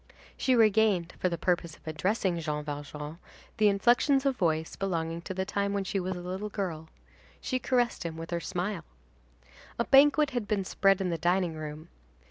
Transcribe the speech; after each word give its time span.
She 0.35 0.55
regained, 0.55 1.13
for 1.19 1.29
the 1.29 1.37
purpose 1.37 1.75
of 1.75 1.85
addressing 1.85 2.39
Jean 2.39 2.63
Valjean, 2.63 3.19
inflections 3.59 4.25
of 4.25 4.35
voice 4.35 4.75
belonging 4.75 5.21
to 5.21 5.33
the 5.35 5.45
time 5.45 5.73
when 5.73 5.83
she 5.83 5.99
was 5.99 6.15
a 6.15 6.21
little 6.21 6.49
girl. 6.49 6.89
She 7.39 7.59
caressed 7.59 8.01
him 8.03 8.17
with 8.17 8.31
her 8.31 8.39
smile. 8.39 8.83
A 9.77 9.85
banquet 9.85 10.31
had 10.31 10.47
been 10.47 10.65
spread 10.65 11.01
in 11.01 11.09
the 11.11 11.19
dining 11.19 11.53
room. 11.53 11.89